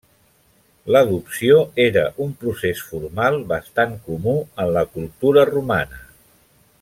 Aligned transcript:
L'adopció 0.95 1.59
era 1.83 2.05
un 2.25 2.33
procés 2.45 2.81
formal 2.93 3.39
bastant 3.55 3.95
comú 4.11 4.35
en 4.65 4.75
la 4.79 4.87
cultura 4.97 5.49
romana. 5.55 6.05